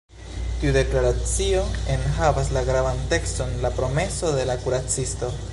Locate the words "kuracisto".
4.67-5.35